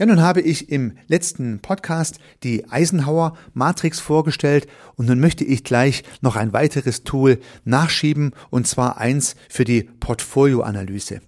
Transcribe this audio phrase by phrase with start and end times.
[0.00, 5.62] Ja, nun habe ich im letzten Podcast die Eisenhower Matrix vorgestellt und nun möchte ich
[5.62, 11.20] gleich noch ein weiteres Tool nachschieben und zwar eins für die Portfolioanalyse.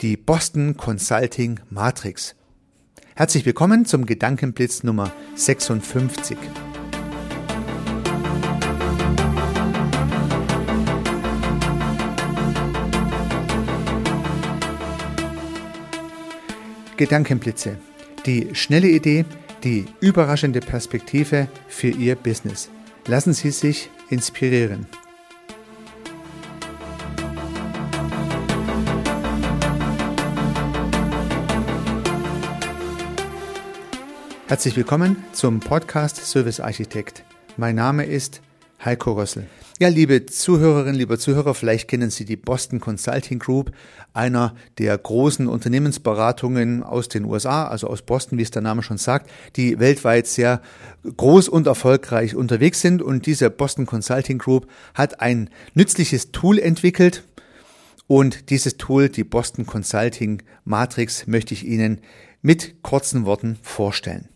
[0.00, 2.34] Die Boston Consulting Matrix.
[3.14, 6.38] Herzlich willkommen zum Gedankenblitz Nummer 56.
[16.96, 17.76] Gedankenblitze.
[18.26, 19.26] Die schnelle Idee,
[19.64, 22.70] die überraschende Perspektive für Ihr Business.
[23.06, 24.86] Lassen Sie sich inspirieren.
[34.46, 37.24] Herzlich willkommen zum Podcast Service Architekt.
[37.58, 38.40] Mein Name ist
[38.82, 39.46] Heiko Rössel.
[39.80, 43.72] Ja, liebe Zuhörerinnen, lieber Zuhörer, vielleicht kennen Sie die Boston Consulting Group,
[44.12, 48.98] einer der großen Unternehmensberatungen aus den USA, also aus Boston, wie es der Name schon
[48.98, 50.62] sagt, die weltweit sehr
[51.16, 53.02] groß und erfolgreich unterwegs sind.
[53.02, 57.24] Und diese Boston Consulting Group hat ein nützliches Tool entwickelt.
[58.06, 62.00] Und dieses Tool, die Boston Consulting Matrix, möchte ich Ihnen
[62.42, 64.28] mit kurzen Worten vorstellen.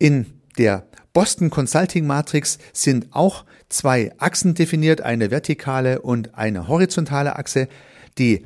[0.00, 0.26] In
[0.58, 7.68] der Boston Consulting Matrix sind auch zwei Achsen definiert, eine vertikale und eine horizontale Achse.
[8.18, 8.44] Die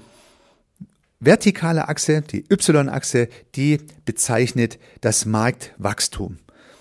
[1.19, 6.39] vertikale Achse, die Y-Achse, die bezeichnet das Marktwachstum.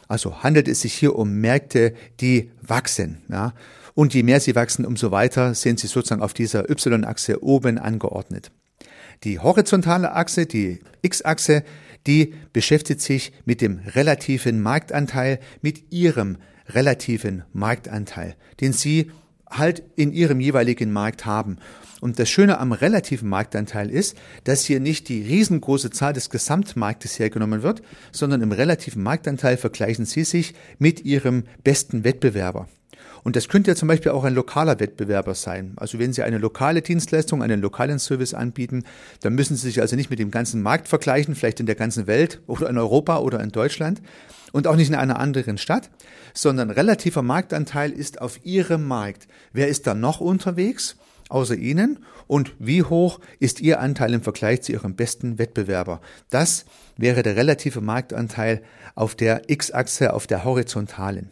[0.07, 3.23] Also handelt es sich hier um Märkte, die wachsen.
[3.27, 3.55] Ja?
[3.95, 8.51] Und je mehr sie wachsen, umso weiter sind sie sozusagen auf dieser Y-Achse oben angeordnet.
[9.23, 11.63] Die horizontale Achse, die X-Achse,
[12.07, 19.11] die beschäftigt sich mit dem relativen Marktanteil, mit ihrem relativen Marktanteil, den sie
[19.49, 21.57] halt in ihrem jeweiligen Markt haben.
[22.01, 27.19] Und das Schöne am relativen Marktanteil ist, dass hier nicht die riesengroße Zahl des Gesamtmarktes
[27.19, 32.69] hergenommen wird, sondern im relativen Marktanteil vergleichen Sie sich mit Ihrem besten Wettbewerber.
[33.23, 35.73] Und das könnte ja zum Beispiel auch ein lokaler Wettbewerber sein.
[35.77, 38.83] Also wenn Sie eine lokale Dienstleistung, einen lokalen Service anbieten,
[39.21, 42.07] dann müssen Sie sich also nicht mit dem ganzen Markt vergleichen, vielleicht in der ganzen
[42.07, 44.01] Welt oder in Europa oder in Deutschland
[44.51, 45.89] und auch nicht in einer anderen Stadt,
[46.33, 49.27] sondern relativer Marktanteil ist auf Ihrem Markt.
[49.53, 50.95] Wer ist da noch unterwegs?
[51.29, 56.01] außer Ihnen und wie hoch ist Ihr Anteil im Vergleich zu Ihrem besten Wettbewerber.
[56.29, 56.65] Das
[56.97, 58.61] wäre der relative Marktanteil
[58.95, 61.29] auf der X-Achse, auf der horizontalen.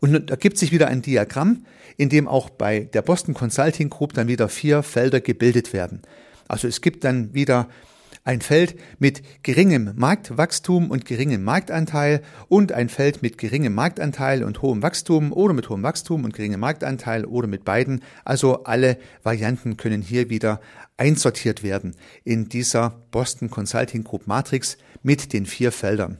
[0.00, 1.64] Und da ergibt sich wieder ein Diagramm,
[1.96, 6.02] in dem auch bei der Boston Consulting Group dann wieder vier Felder gebildet werden.
[6.48, 7.68] Also es gibt dann wieder
[8.24, 14.62] ein Feld mit geringem Marktwachstum und geringem Marktanteil und ein Feld mit geringem Marktanteil und
[14.62, 18.02] hohem Wachstum oder mit hohem Wachstum und geringem Marktanteil oder mit beiden.
[18.24, 20.60] Also alle Varianten können hier wieder
[20.96, 26.18] einsortiert werden in dieser Boston Consulting Group Matrix mit den vier Feldern.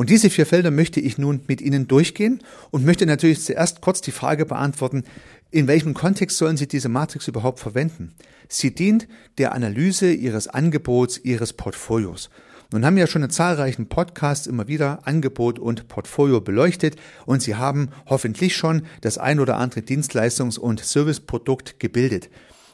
[0.00, 2.40] Und diese vier Felder möchte ich nun mit Ihnen durchgehen
[2.70, 5.04] und möchte natürlich zuerst kurz die Frage beantworten,
[5.50, 8.14] in welchem Kontext sollen Sie diese Matrix überhaupt verwenden?
[8.48, 9.06] Sie dient
[9.36, 12.30] der Analyse Ihres Angebots, Ihres Portfolios.
[12.72, 16.96] Nun haben wir ja schon in zahlreichen Podcasts immer wieder Angebot und Portfolio beleuchtet
[17.26, 22.30] und Sie haben hoffentlich schon das ein oder andere Dienstleistungs- und Serviceprodukt gebildet.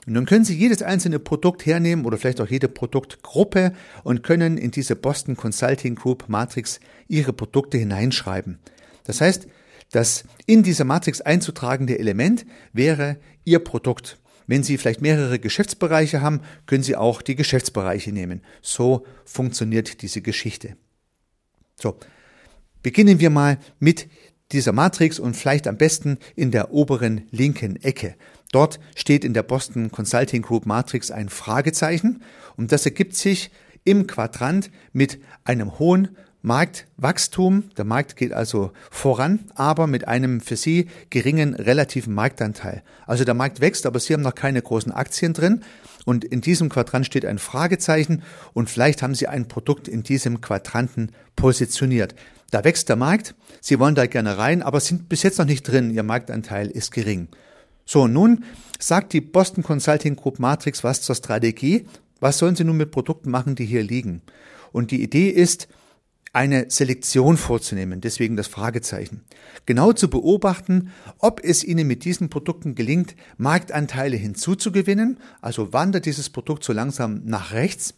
[0.06, 3.72] Und dann können Sie jedes einzelne Produkt hernehmen oder vielleicht auch jede Produktgruppe
[4.04, 6.78] und können in diese Boston Consulting Group Matrix
[7.08, 8.58] Ihre Produkte hineinschreiben.
[9.04, 9.48] Das heißt,
[9.90, 14.18] das in dieser Matrix einzutragende Element wäre Ihr Produkt.
[14.46, 18.42] Wenn Sie vielleicht mehrere Geschäftsbereiche haben, können Sie auch die Geschäftsbereiche nehmen.
[18.62, 20.76] So funktioniert diese Geschichte.
[21.74, 21.98] So,
[22.82, 24.08] beginnen wir mal mit
[24.52, 28.14] dieser Matrix und vielleicht am besten in der oberen linken Ecke.
[28.52, 32.22] Dort steht in der Boston Consulting Group Matrix ein Fragezeichen
[32.56, 33.50] und das ergibt sich
[33.84, 37.70] im Quadrant mit einem hohen Marktwachstum.
[37.76, 42.82] Der Markt geht also voran, aber mit einem für Sie geringen relativen Marktanteil.
[43.06, 45.62] Also der Markt wächst, aber Sie haben noch keine großen Aktien drin.
[46.06, 48.22] Und in diesem Quadrant steht ein Fragezeichen
[48.54, 52.14] und vielleicht haben Sie ein Produkt in diesem Quadranten positioniert.
[52.52, 55.64] Da wächst der Markt, Sie wollen da gerne rein, aber sind bis jetzt noch nicht
[55.64, 55.90] drin.
[55.90, 57.26] Ihr Marktanteil ist gering.
[57.84, 58.44] So, nun
[58.78, 61.86] sagt die Boston Consulting Group Matrix was zur Strategie.
[62.20, 64.22] Was sollen Sie nun mit Produkten machen, die hier liegen?
[64.70, 65.66] Und die Idee ist,
[66.36, 69.22] eine Selektion vorzunehmen, deswegen das Fragezeichen.
[69.64, 76.28] Genau zu beobachten, ob es Ihnen mit diesen Produkten gelingt, Marktanteile hinzuzugewinnen, also wandert dieses
[76.28, 77.94] Produkt so langsam nach rechts,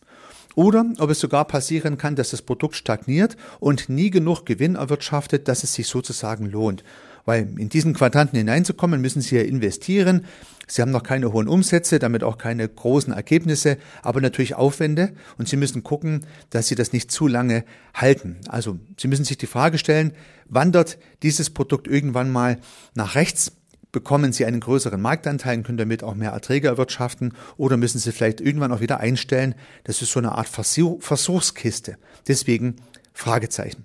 [0.55, 5.49] oder ob es sogar passieren kann, dass das Produkt stagniert und nie genug Gewinn erwirtschaftet,
[5.49, 6.85] dass es sich sozusagen lohnt.
[7.29, 10.25] Weil in diesen Quadranten hineinzukommen, müssen Sie ja investieren.
[10.67, 15.47] Sie haben noch keine hohen Umsätze, damit auch keine großen Ergebnisse, aber natürlich Aufwände und
[15.47, 18.39] Sie müssen gucken, dass Sie das nicht zu lange halten.
[18.49, 20.13] Also Sie müssen sich die Frage stellen,
[20.47, 22.57] wandert dieses Produkt irgendwann mal
[22.95, 23.53] nach rechts?
[23.93, 28.13] Bekommen Sie einen größeren Marktanteil und können damit auch mehr Erträge erwirtschaften oder müssen Sie
[28.13, 29.55] vielleicht irgendwann auch wieder einstellen?
[29.85, 31.99] Das ist so eine Art Versuchskiste.
[32.27, 32.77] Deswegen
[33.13, 33.85] Fragezeichen.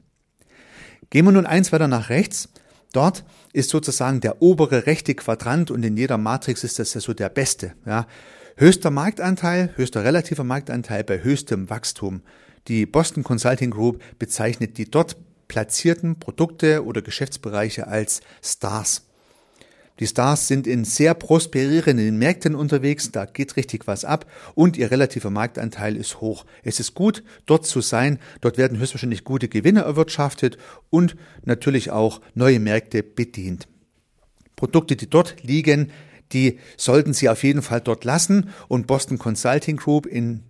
[1.09, 2.47] Gehen wir nun eins weiter nach rechts.
[2.93, 7.13] Dort ist sozusagen der obere rechte Quadrant und in jeder Matrix ist das ja so
[7.13, 7.73] der beste.
[7.85, 8.07] Ja.
[8.55, 12.21] Höchster Marktanteil, höchster relativer Marktanteil bei höchstem Wachstum.
[12.67, 15.17] Die Boston Consulting Group bezeichnet die dort
[15.47, 19.07] platzierten Produkte oder Geschäftsbereiche als Stars.
[19.99, 24.25] Die Stars sind in sehr prosperierenden Märkten unterwegs, da geht richtig was ab
[24.55, 26.45] und ihr relativer Marktanteil ist hoch.
[26.63, 30.57] Es ist gut, dort zu sein, dort werden höchstwahrscheinlich gute Gewinne erwirtschaftet
[30.89, 33.67] und natürlich auch neue Märkte bedient.
[34.55, 35.91] Produkte, die dort liegen,
[36.31, 40.41] die sollten Sie auf jeden Fall dort lassen und Boston Consulting Group in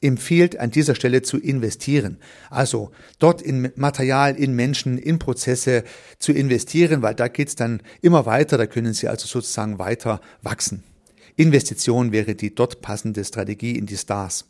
[0.00, 2.18] empfiehlt, an dieser Stelle zu investieren.
[2.50, 5.84] Also dort in Material, in Menschen, in Prozesse
[6.18, 10.84] zu investieren, weil da geht's dann immer weiter, da können Sie also sozusagen weiter wachsen.
[11.36, 14.46] Investition wäre die dort passende Strategie in die Stars.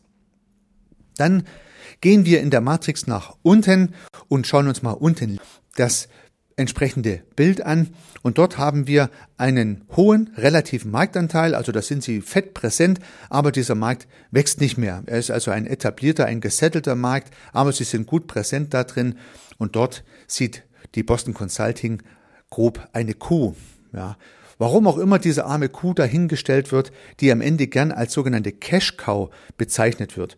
[1.16, 1.44] Dann
[2.00, 3.94] gehen wir in der Matrix nach unten
[4.28, 5.38] und schauen uns mal unten
[5.76, 6.08] das
[6.58, 7.88] entsprechende Bild an
[8.22, 12.98] und dort haben wir einen hohen relativen Marktanteil, also da sind sie fett präsent,
[13.30, 15.02] aber dieser Markt wächst nicht mehr.
[15.06, 19.16] Er ist also ein etablierter, ein gesettelter Markt, aber sie sind gut präsent da drin
[19.58, 20.64] und dort sieht
[20.94, 22.02] die Boston Consulting
[22.50, 23.54] Group eine Kuh.
[23.92, 24.16] Ja.
[24.58, 26.90] Warum auch immer diese arme Kuh dahingestellt wird,
[27.20, 30.36] die am Ende gern als sogenannte Cash Cow bezeichnet wird.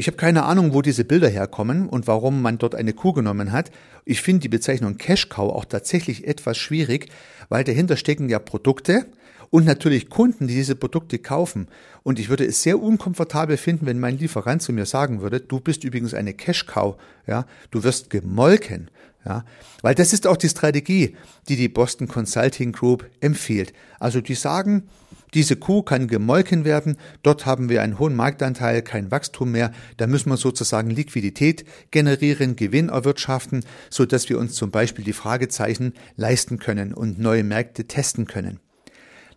[0.00, 3.52] Ich habe keine Ahnung, wo diese Bilder herkommen und warum man dort eine Kuh genommen
[3.52, 3.70] hat.
[4.06, 7.10] Ich finde die Bezeichnung Cash Cow auch tatsächlich etwas schwierig,
[7.50, 9.04] weil dahinter stecken ja Produkte
[9.50, 11.68] und natürlich Kunden, die diese Produkte kaufen.
[12.02, 15.60] Und ich würde es sehr unkomfortabel finden, wenn mein Lieferant zu mir sagen würde, du
[15.60, 18.90] bist übrigens eine Cash Cow, ja, du wirst gemolken.
[19.26, 19.44] Ja,
[19.82, 21.14] weil das ist auch die Strategie,
[21.50, 23.74] die die Boston Consulting Group empfiehlt.
[23.98, 24.84] Also die sagen,
[25.34, 30.06] diese Kuh kann gemolken werden, dort haben wir einen hohen Marktanteil, kein Wachstum mehr, da
[30.06, 35.94] müssen wir sozusagen Liquidität generieren, Gewinn erwirtschaften, so dass wir uns zum Beispiel die Fragezeichen
[36.16, 38.60] leisten können und neue Märkte testen können.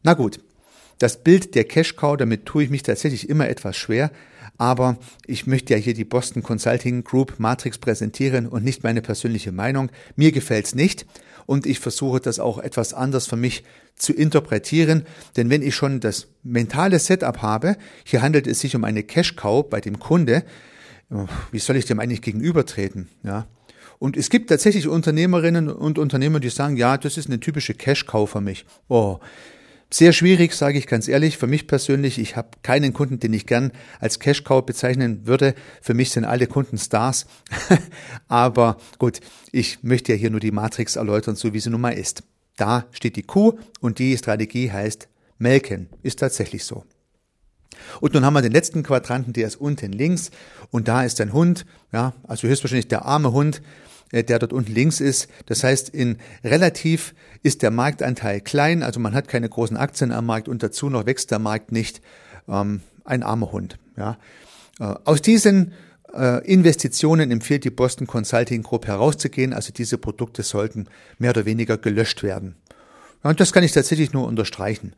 [0.04, 0.40] Na gut,
[1.00, 4.12] das Bild der Cash Cow, damit tue ich mich tatsächlich immer etwas schwer,
[4.58, 9.52] aber ich möchte ja hier die Boston Consulting Group Matrix präsentieren und nicht meine persönliche
[9.52, 9.90] Meinung.
[10.16, 11.06] Mir gefällt's nicht
[11.46, 13.64] und ich versuche das auch etwas anders für mich
[13.96, 15.06] zu interpretieren,
[15.38, 19.36] denn wenn ich schon das mentale Setup habe, hier handelt es sich um eine Cash
[19.36, 20.44] Cow bei dem Kunde,
[21.52, 23.48] wie soll ich dem eigentlich gegenübertreten, ja?
[24.00, 28.30] Und es gibt tatsächlich Unternehmerinnen und Unternehmer, die sagen, ja, das ist eine typische Cash-Cow
[28.30, 28.66] für mich.
[28.90, 29.20] Oh,
[29.94, 32.18] sehr schwierig, sage ich ganz ehrlich, für mich persönlich.
[32.18, 35.54] Ich habe keinen Kunden, den ich gern als Cash-Cow bezeichnen würde.
[35.84, 37.28] Für mich sind alle Kunden Stars.
[38.28, 39.20] Aber gut,
[39.52, 42.24] ich möchte ja hier nur die Matrix erläutern, so wie sie nun mal ist.
[42.56, 45.90] Da steht die Kuh und die Strategie heißt melken.
[46.02, 46.86] Ist tatsächlich so.
[48.02, 50.32] Und nun haben wir den letzten Quadranten, der ist unten links
[50.72, 53.62] und da ist ein Hund, ja, also höchstwahrscheinlich der arme Hund,
[54.22, 55.28] der dort unten links ist.
[55.48, 60.28] Das heißt, in relativ ist der Marktanteil klein, also man hat keine großen Aktien am
[60.28, 62.02] Markt und dazu noch wächst der Markt nicht.
[62.48, 63.78] Ähm, ein armer Hund.
[63.98, 64.18] Ja.
[64.80, 65.74] Äh, aus diesen
[66.14, 69.54] äh, Investitionen empfiehlt die Boston Consulting Group herauszugehen.
[69.54, 72.56] Also diese Produkte sollten mehr oder weniger gelöscht werden.
[73.24, 74.94] Und das kann ich tatsächlich nur unterstreichen.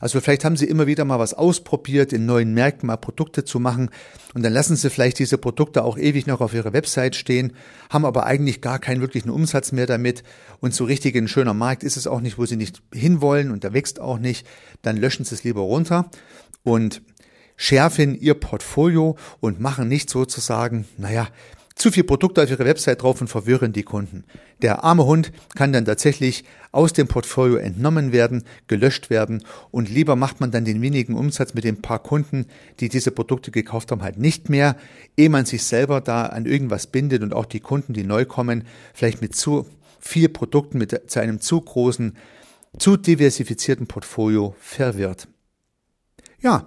[0.00, 3.58] Also vielleicht haben Sie immer wieder mal was ausprobiert, in neuen Märkten mal Produkte zu
[3.58, 3.90] machen.
[4.34, 7.54] Und dann lassen Sie vielleicht diese Produkte auch ewig noch auf Ihrer Website stehen,
[7.88, 10.22] haben aber eigentlich gar keinen wirklichen Umsatz mehr damit.
[10.60, 13.64] Und so richtig ein schöner Markt ist es auch nicht, wo Sie nicht hinwollen und
[13.64, 14.46] der wächst auch nicht,
[14.82, 16.10] dann löschen Sie es lieber runter
[16.62, 17.00] und
[17.56, 21.28] schärfen Ihr Portfolio und machen nicht sozusagen, naja,
[21.76, 24.24] zu viel Produkte auf ihre Website drauf und verwirren die Kunden.
[24.62, 30.16] Der arme Hund kann dann tatsächlich aus dem Portfolio entnommen werden, gelöscht werden und lieber
[30.16, 32.46] macht man dann den wenigen Umsatz mit den paar Kunden,
[32.80, 34.76] die diese Produkte gekauft haben, halt nicht mehr,
[35.18, 38.64] ehe man sich selber da an irgendwas bindet und auch die Kunden, die neu kommen,
[38.94, 39.66] vielleicht mit zu
[40.00, 42.16] viel Produkten, mit zu einem zu großen,
[42.78, 45.28] zu diversifizierten Portfolio verwirrt.
[46.40, 46.64] Ja,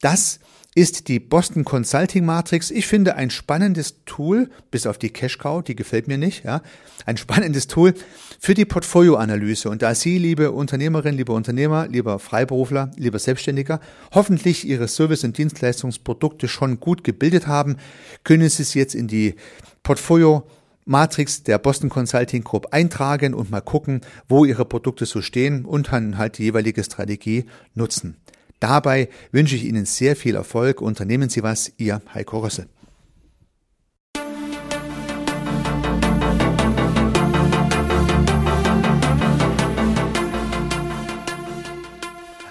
[0.00, 0.40] das ist
[0.86, 2.70] die Boston Consulting Matrix.
[2.70, 6.62] Ich finde ein spannendes Tool, bis auf die Cash Cow, die gefällt mir nicht, ja.
[7.04, 7.94] Ein spannendes Tool
[8.38, 9.70] für die Portfolioanalyse.
[9.70, 13.80] Und da Sie, liebe Unternehmerin, liebe Unternehmer, lieber Freiberufler, lieber Selbstständiger,
[14.12, 17.76] hoffentlich Ihre Service- und Dienstleistungsprodukte schon gut gebildet haben,
[18.22, 19.34] können Sie es jetzt in die
[19.82, 20.44] Portfolio
[20.84, 25.92] Matrix der Boston Consulting Group eintragen und mal gucken, wo Ihre Produkte so stehen und
[25.92, 28.16] dann halt die jeweilige Strategie nutzen.
[28.60, 30.80] Dabei wünsche ich Ihnen sehr viel Erfolg.
[30.80, 32.68] Unternehmen Sie was, Ihr Heiko Rösse.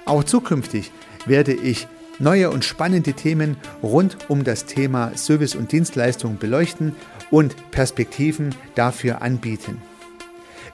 [0.06, 0.92] Auch zukünftig
[1.26, 1.88] werde ich
[2.18, 6.96] neue und spannende Themen rund um das Thema Service und Dienstleistung beleuchten
[7.30, 9.82] und Perspektiven dafür anbieten.